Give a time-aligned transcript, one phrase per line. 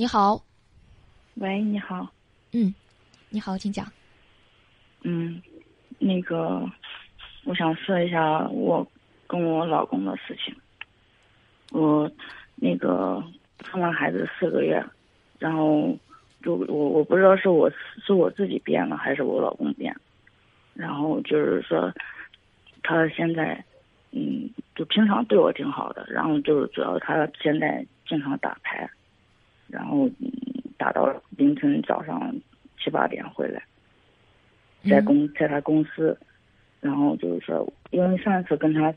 [0.00, 0.40] 你好，
[1.34, 2.08] 喂，你好，
[2.52, 2.72] 嗯，
[3.30, 3.84] 你好，请讲。
[5.02, 5.42] 嗯，
[5.98, 6.64] 那个，
[7.42, 8.86] 我想说一下我
[9.26, 10.54] 跟我老公的事情。
[11.72, 12.08] 我
[12.54, 13.20] 那个
[13.68, 14.80] 生完孩子四个月，
[15.40, 15.92] 然后
[16.44, 17.68] 就我我不知道是我
[18.06, 19.92] 是我自己变了还是我老公变，
[20.74, 21.92] 然后就是说
[22.84, 23.64] 他现在
[24.12, 28.88] 嗯，就平常对我挺好的，然后就是主要他现在经常打牌，
[29.68, 30.32] 然后嗯
[30.76, 32.34] 打到凌晨早上
[32.78, 33.62] 七八点回来。
[34.88, 36.16] 在公在他公司，
[36.80, 38.94] 然后就是说，因为上一次跟他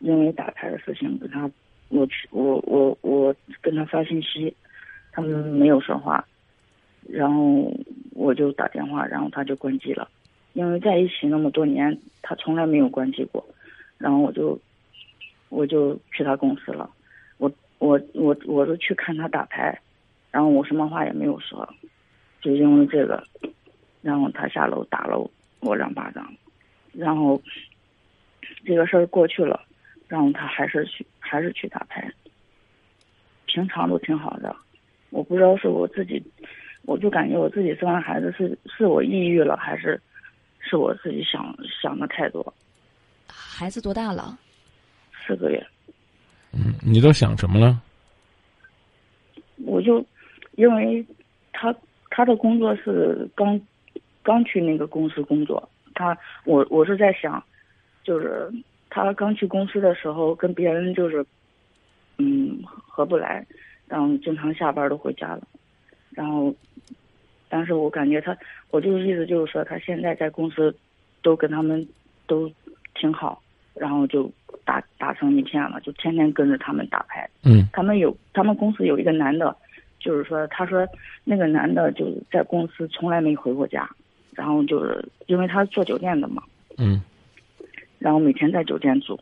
[0.00, 1.50] 因为打牌的事情跟他，
[1.88, 4.54] 我去我我我跟他发信息，
[5.10, 6.22] 他们没有说话，
[7.08, 7.72] 然后
[8.12, 10.06] 我就打电话，然后他就关机了，
[10.52, 13.42] 因为在一起那么多年，他从来没有关机过，
[13.96, 14.60] 然后我就
[15.48, 16.88] 我就去他公司了，
[17.38, 19.80] 我我我我都去看他打牌，
[20.32, 21.72] 然后我什么话也没有说，
[22.40, 23.24] 就因为这个。
[24.00, 25.16] 然后他下楼打了
[25.60, 26.34] 我两巴掌，
[26.92, 27.40] 然后
[28.64, 29.64] 这个事儿过去了，
[30.08, 32.12] 然后他还是去还是去打牌，
[33.46, 34.56] 平常都挺好的，
[35.10, 36.20] 我不知道是我自己，
[36.82, 40.02] 我就感觉我自己生完孩子是是我抑郁了，还是
[40.58, 42.52] 是我自己想想的太多。
[43.28, 44.36] 孩子多大了？
[45.24, 45.64] 四个月。
[46.50, 47.80] 嗯，你都想什么了？
[49.64, 50.04] 我就
[50.56, 51.04] 因为
[51.52, 51.74] 他
[52.10, 53.60] 他的工作是刚。
[54.24, 57.42] 刚去那个公司工作，他我我是在想，
[58.04, 58.48] 就是
[58.88, 61.26] 他刚去公司的时候跟别人就是，
[62.18, 63.44] 嗯合不来，
[63.88, 65.42] 然后经常下班都回家了，
[66.10, 66.54] 然后，
[67.48, 68.38] 但是我感觉他，
[68.70, 70.72] 我就是意思就是说他现在在公司，
[71.20, 71.84] 都跟他们
[72.28, 72.48] 都
[72.94, 73.42] 挺好，
[73.74, 74.30] 然后就
[74.64, 77.28] 打打成一片了，就天天跟着他们打牌。
[77.42, 77.68] 嗯。
[77.72, 79.56] 他们有他们公司有一个男的，
[80.02, 80.86] 就是说他说
[81.24, 83.88] 那个男的就在公司从来没回过家。
[84.34, 86.42] 然后就是因为他做酒店的嘛，
[86.78, 87.02] 嗯，
[87.98, 89.20] 然后每天在酒店住，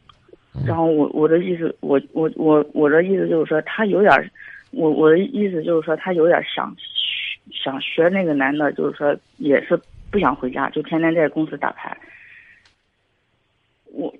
[0.65, 4.31] 然后我我的意思，我我我我的意思就是说他有点，
[4.71, 6.73] 我我的意思就是说他有点想
[7.53, 9.77] 想学那个男的，就是说也是
[10.13, 11.99] 不想回家，就天天在公司打牌。
[13.87, 14.15] 我，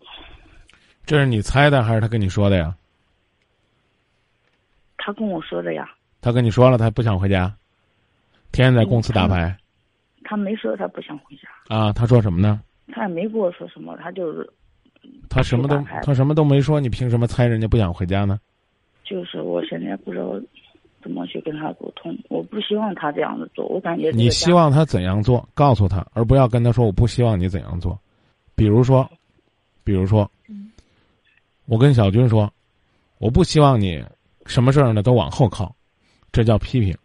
[1.07, 2.75] 这是你猜的还是他跟你说的呀？
[4.97, 5.89] 他跟我说的呀。
[6.21, 7.55] 他跟你说了，他不想回家，
[8.53, 9.57] 天天在公司打牌。
[10.25, 12.61] 他没说他不想回家啊，他说什么呢？
[12.93, 14.49] 他也没跟我说什么，他就是
[15.29, 18.39] 他什么都他什么都没说，你凭什么猜人家不想回家呢？
[19.03, 20.41] 就是我现在不知道
[21.03, 27.99] 怎么去跟他沟通，我不希望他这样子做，我感觉你希望他怎样做，告诉他，而不要跟他说我不希望你怎样做。
[28.55, 29.11] 比如说，
[29.83, 30.31] 比如说，
[31.67, 32.53] 我跟小军说，
[33.19, 34.05] 我不希望你
[34.47, 35.75] 什么事儿呢都往后靠，
[36.33, 36.97] 这叫批评。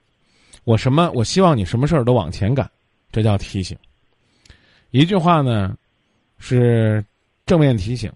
[0.63, 1.12] 我什么？
[1.13, 2.69] 我希望你什么事儿都往前赶。
[3.12, 3.78] 这叫提醒。
[4.91, 5.78] 一句话呢，
[6.38, 7.03] 是
[7.46, 8.12] 正面提醒；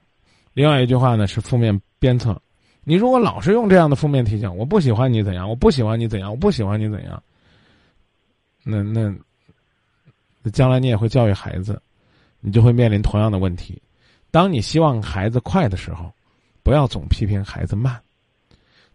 [0.54, 2.42] 另外一句话呢，是负面鞭策。
[2.84, 7.22] 你如果老是用这样的负面提醒，我不喜欢你怎样，我不喜欢你怎样，我不喜欢你怎样，
[8.64, 9.14] 那那
[10.42, 11.82] 那将来你也会教育孩子，
[12.40, 13.80] 你就会面临同样的问题。
[14.32, 16.12] 当你希望孩子快的时候，
[16.64, 17.96] 不要总批评孩子慢；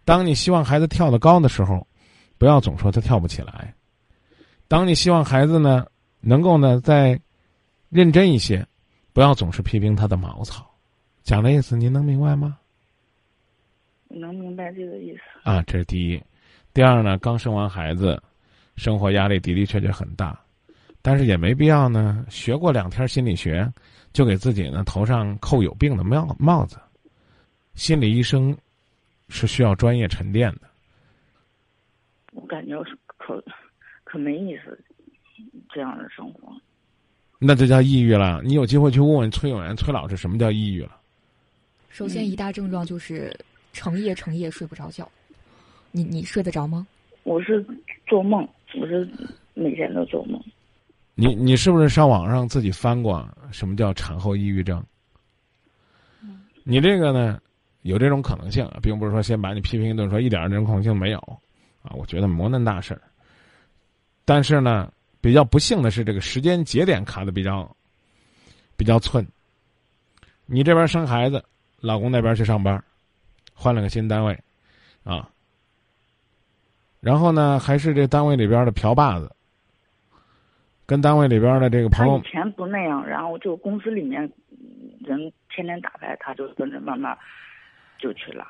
[0.04, 1.86] 当你希望孩子跳得高的时候，
[2.44, 3.72] 不要总说他跳不起来；
[4.68, 5.86] 当你希望孩子呢，
[6.20, 7.18] 能够呢再
[7.88, 8.62] 认真一些，
[9.14, 10.62] 不要总是批评他的毛糙。
[11.22, 12.58] 讲的意思您能明白吗？
[14.10, 16.22] 能明白这个意思啊，这是第一。
[16.74, 18.22] 第二呢，刚生完孩子，
[18.76, 20.38] 生活压力的的确确很大，
[21.00, 22.26] 但是也没必要呢。
[22.28, 23.66] 学过两天心理学，
[24.12, 26.76] 就给自己呢头上扣有病的帽帽子。
[27.74, 28.54] 心理医生
[29.30, 30.73] 是需要专业沉淀的。
[32.44, 33.42] 我感觉是可
[34.04, 34.78] 可没意思。
[35.70, 36.52] 这样的生活，
[37.38, 38.42] 那就叫抑郁了。
[38.44, 41.00] 你有机会去问问崔永元崔老师，什么叫抑郁了？
[41.88, 43.34] 首先，一大症状就是
[43.72, 45.10] 成夜成夜睡不着觉。
[45.90, 46.86] 你你睡得着吗？
[47.22, 47.64] 我是
[48.06, 48.46] 做梦，
[48.78, 49.08] 我是
[49.54, 50.40] 每天都做梦。
[51.14, 54.84] 你你是不是上网上自己翻过什么叫产后抑郁症？
[56.62, 57.40] 你这个呢，
[57.82, 61.40] 有这种可能性，并不是说先把你批评一顿，说一点这种可能性没有
[61.84, 61.94] 啊。
[61.94, 63.00] 我觉得没那大事儿。
[64.24, 64.90] 但是呢。
[65.24, 67.74] 比较不幸的是，这个时间节点卡的比较
[68.76, 69.26] 比较寸。
[70.44, 71.42] 你这边生孩子，
[71.80, 72.84] 老公那边去上班，
[73.54, 74.38] 换了个新单位，
[75.02, 75.30] 啊，
[77.00, 79.34] 然后呢，还是这单位里边的瓢把子，
[80.84, 82.18] 跟单位里边的这个朋友。
[82.18, 84.30] 以前不那样，然后就公司里面
[85.00, 87.16] 人天天打牌，他就跟着慢慢
[87.98, 88.46] 就去了。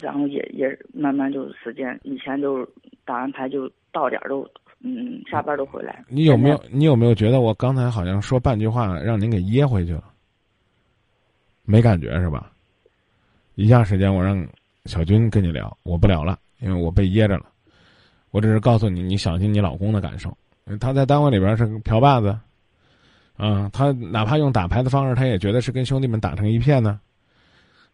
[0.00, 2.68] 然后也也慢慢就是时间，以前就
[3.04, 4.48] 打完牌就到点儿都
[4.80, 6.04] 嗯下班都回来。
[6.08, 10.04] 你有没有你有没有觉得我刚才好像说半句话让您给噎回去了？
[11.64, 12.50] 没感觉是吧？
[13.54, 14.46] 以下时间我让
[14.86, 17.46] 小军跟你聊，我不聊了，因为我被噎着了。
[18.30, 20.34] 我只是告诉你，你小心你老公的感受。
[20.80, 22.28] 他在单位里边是瓢把子，
[23.36, 26.90] 啊，他哪怕用打牌的方式，他也觉得是跟兄弟们打成一片呢。
[26.90, 27.09] 啊，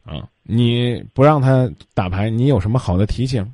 [0.06, 3.52] 啊你不让他打牌，你有什么好的提醒？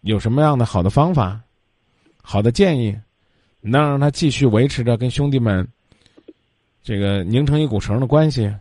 [0.00, 1.38] 有什么样的好的方法、
[2.22, 2.98] 好的建议，
[3.60, 5.64] 能让他继续维持着跟兄弟们
[6.82, 8.52] 这个拧成一股绳的关系，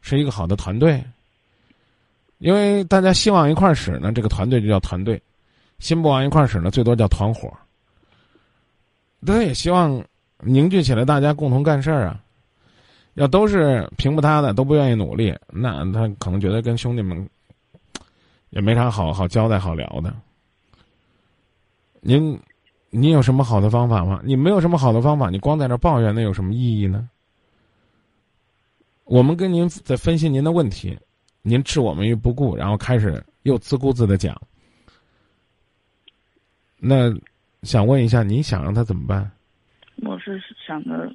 [0.00, 1.04] 是一个好的团队？
[2.38, 5.18] 因为大家心往一块使呢，这个团队就叫团队；
[5.78, 7.52] 心不往一块使呢，最多叫团伙。
[9.26, 10.00] 他也希望
[10.40, 12.22] 凝聚起来，大家共同干事儿啊。
[13.16, 17.28] 要都是平不他的，都不愿意努力，那他可能觉得跟兄弟们
[18.50, 20.14] 也没啥好好交代、好聊的。
[22.00, 22.38] 您，
[22.90, 24.20] 你有什么好的方法吗？
[24.22, 27.08] 你没有什么好的方法，你光在这抱怨，那有什么意义呢？
[29.04, 30.96] 我们跟您在分析您的问题，
[31.40, 34.40] 您置我们于不顾，然后开始又自顾自的讲。
[36.78, 37.10] 那
[37.62, 39.30] 想问一下，你想让他怎么办？
[40.02, 41.10] 我是想着。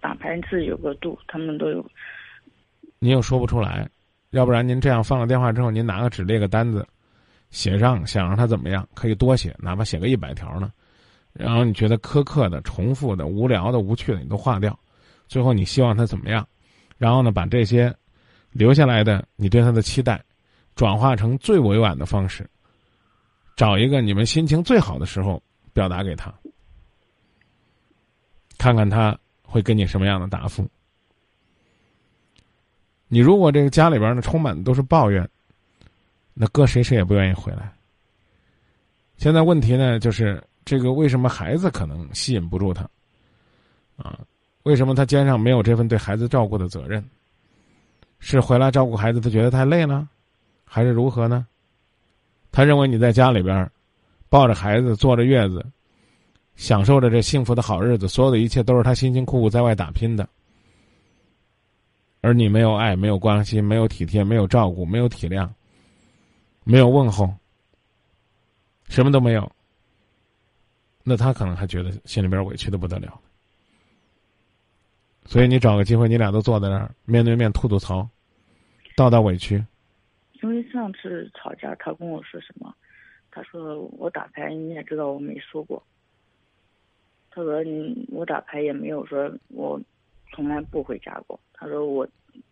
[0.00, 1.84] 打牌自己有个度，他们都有。
[2.98, 3.88] 您又说不出来，
[4.30, 6.86] 要不然您这样放了电话之后，您拿个纸列个单子，
[7.50, 10.72] 写上想让他怎么样，可以多写，哪怕写个一百条呢。
[11.32, 14.76] 然后你觉得苛刻的、重复的、无聊的、无趣的，你都划掉。
[15.28, 16.46] 最后你希望他怎么样？
[16.96, 17.94] 然后呢，把这些
[18.50, 20.20] 留下来的你对他的期待，
[20.74, 22.48] 转化成最委婉的方式，
[23.54, 25.40] 找一个你们心情最好的时候
[25.72, 26.34] 表达给他，
[28.58, 29.16] 看看他。
[29.50, 30.68] 会给你什么样的答复？
[33.08, 35.26] 你如果这个家里边呢充满的都是抱怨，
[36.34, 37.72] 那搁谁谁也不愿意回来。
[39.16, 42.86] 现在问题呢就是这个为什么孩子可能吸引不住他？
[43.96, 44.20] 啊，
[44.64, 47.02] 为什么他肩上没有这份对孩子照顾的责任？
[48.18, 50.06] 是回来照顾孩子他觉得太累了，
[50.64, 51.46] 还是如何呢？
[52.52, 53.70] 他认为你在家里边
[54.28, 55.64] 抱着孩子坐着月子。
[56.58, 60.28] 享受着这幸福的好日子，所有的一切都是他辛辛苦苦在外打拼的，
[62.20, 65.48] 而你没有爱，没有关心，没有体贴，没有照顾，没有体谅，
[66.64, 67.32] 没有问候，
[68.88, 69.50] 什么都没有。
[71.04, 73.18] 那他可能还觉得心里边委屈的不得了。
[75.24, 78.06] 所以你找个机会，你俩都坐在那儿，面对面吐吐槽，
[78.96, 79.64] 道道委屈。
[80.42, 82.74] 因为上次吵架，他跟我说什么？
[83.30, 85.80] 他说我打牌，你也知道我没输过。
[87.38, 89.80] 他说：“你我打牌也没有说我
[90.32, 92.04] 从来不回家过。”他说：“我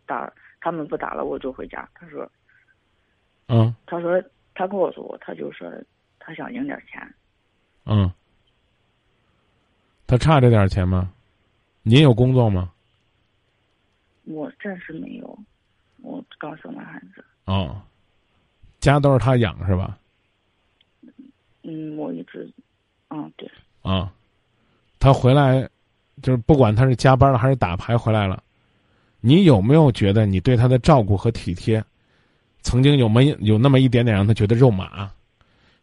[0.06, 2.30] 打他们不打了，我就回家。”他说
[3.48, 4.22] ：“嗯。”他说
[4.54, 5.68] ：“他告诉我，他就说
[6.20, 7.02] 他想赢点钱。”
[7.84, 8.08] 嗯。
[10.06, 11.12] 他差这点钱吗？
[11.82, 12.72] 您有工作吗？
[14.22, 15.36] 我暂时没有，
[16.00, 17.24] 我刚生完孩子。
[17.46, 17.82] 哦，
[18.78, 19.98] 家都是他养是吧？
[21.64, 22.48] 嗯，我一直，
[23.08, 23.50] 嗯，对。
[23.82, 24.12] 啊。
[25.06, 25.62] 他回来，
[26.20, 28.42] 就是不管他是加班了还是打牌回来了，
[29.20, 31.80] 你有没有觉得你对他的照顾和体贴，
[32.62, 35.08] 曾经有没有那么一点点让他觉得肉麻？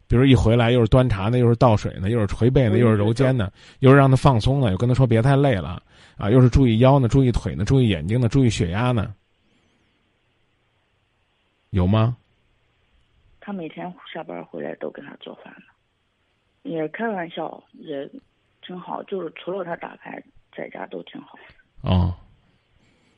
[0.06, 5.82] 比如一回来又是端茶呢，又是倒水呢，又是捶背呢，又是揉肩呢，又是让他放松呢，又跟他说别太累了
[6.18, 9.14] 啊，又是注意腰呢，注意腿呢，注意眼睛呢，注意血压呢，
[11.70, 12.14] 有吗？
[13.40, 18.06] 他每天下班回来都给他做饭呢，也开玩笑也。
[18.66, 20.22] 挺好，就是除了他打牌，
[20.56, 21.38] 在家都挺好。
[21.82, 22.14] 哦，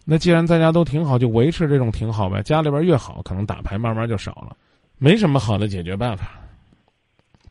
[0.05, 2.43] 那既然在家都挺好，就维持这种挺好呗。
[2.43, 4.57] 家里边越好，可能打牌慢慢就少了。
[4.99, 6.33] 没什么好的解决办法。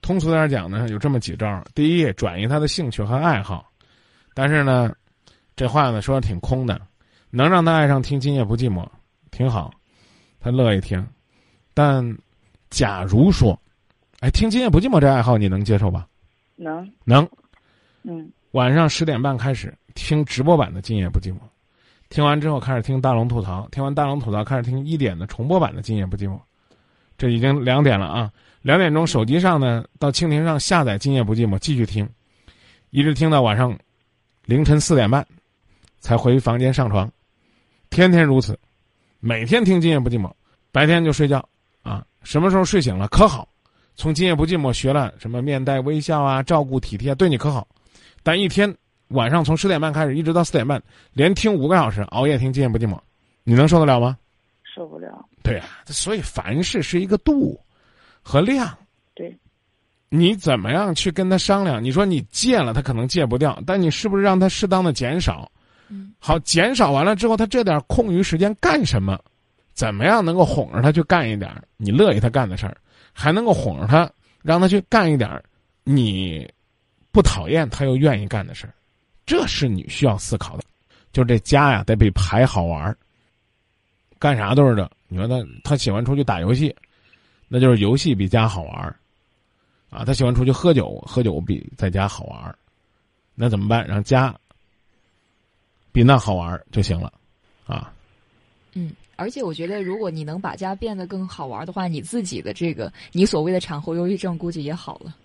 [0.01, 3.71] 通俗点讲呢，有这么几招：第一，转移他的兴趣和爱好。
[4.33, 4.93] 但是呢，
[5.55, 6.79] 这话呢说的挺空的，
[7.29, 8.83] 能让他爱上听《今夜不寂寞》，
[9.31, 9.71] 挺好，
[10.39, 11.05] 他乐意听。
[11.73, 12.03] 但
[12.69, 13.59] 假如说，
[14.19, 16.07] 哎，听《今夜不寂寞》这爱好你能接受吧？
[16.55, 17.27] 能，能。
[18.07, 21.37] 嗯，晚上十点半开始听直播版的《今夜不寂寞》，
[22.09, 26.33] 听完之后开始听大龙吐槽，听完大龙吐槽开始听一点的重播版的《今夜不寂寞》，
[27.17, 28.31] 这已经两点了啊！
[28.61, 32.07] 两点钟手机上呢，到蜻蜓上下载《今夜不寂寞》，继续听，
[32.91, 33.75] 一直听到晚上
[34.45, 35.25] 凌晨四点半
[35.99, 37.11] 才回房间上床，
[37.89, 38.57] 天天如此，
[39.19, 40.27] 每天听《今夜不寂寞》，
[40.71, 41.43] 白天就睡觉
[41.81, 43.47] 啊，什么时候睡醒了可好？
[43.95, 47.67] 从《今夜不寂寞》学了什么面带微笑啊，照顾体贴，对你可好？
[48.25, 48.75] 但一天
[49.09, 50.81] 晚上从十点半开始一直到四点半，
[51.13, 52.95] 连听五个小时，熬夜听《今夜不寂寞》，
[53.43, 54.17] 你能受得了吗？
[54.63, 55.23] 受不了。
[55.43, 57.55] 对啊，所以凡事是一个度
[58.23, 58.75] 和量。
[59.13, 59.37] 对。
[60.09, 61.83] 你怎么样去跟他商量？
[61.83, 65.51] 你说你戒了，他可能戒不掉，但你是不是让他适当的减少？
[65.87, 66.11] 嗯。
[66.17, 69.19] 好，减少完了之后，他这点空余时间干什么？
[69.73, 72.75] 怎么样能够哄着他去干一点你乐意他干的事儿，
[73.13, 74.09] 还能够哄着他，
[74.41, 75.29] 让他去干一点
[75.83, 76.49] 你
[77.15, 78.73] 不讨厌他又愿意干的事儿？
[79.25, 80.63] 这是你需要思考的。
[81.13, 82.97] 就这家呀，得比牌好玩儿。
[84.19, 84.91] 干啥都是这。
[85.07, 86.75] 你说他他喜欢出去打游戏，
[87.47, 88.93] 那就是游戏比家好玩儿。
[89.89, 92.53] 啊，他喜欢出去喝酒，喝酒比在家好玩儿。
[93.33, 93.87] 那怎么办？
[93.87, 94.35] 让家
[95.93, 97.13] 比那好玩儿就行了，
[97.65, 97.93] 啊。
[98.73, 105.15] 嗯，而且我觉得，如果你能把家变得更好玩的话，你自己的这个你所谓的产后忧郁症估计也好了，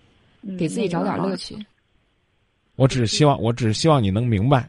[0.57, 1.57] 给自己找点乐趣。
[2.75, 4.67] 我只希望，我只希望你能明白。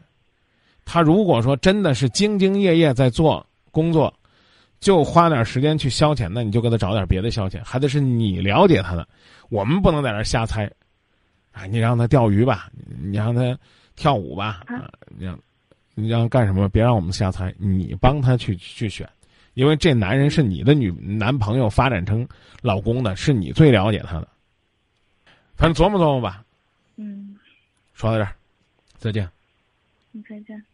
[0.85, 4.13] 他如果说真的是兢兢业业在做工作，
[4.79, 9.07] 就花点时间去消遣，那你就给他找点别的消遣，还得是你了解他的。
[9.49, 10.69] 我们不能在这瞎猜，
[11.53, 12.69] 啊，你让他钓鱼吧，
[13.01, 13.57] 你让他
[13.95, 15.39] 跳舞吧，啊，你让，
[15.95, 16.67] 你让干什么？
[16.67, 19.09] 别让我们瞎猜，你帮他去去选，
[19.53, 22.27] 因为这男人是你的女男朋友，发展成
[22.61, 24.27] 老公的，是你最了解他的。
[25.55, 26.43] 反正琢磨琢磨吧。
[26.97, 27.32] 嗯。
[27.93, 28.35] 说到这儿，
[28.97, 29.29] 再见。
[30.11, 30.63] 你再见。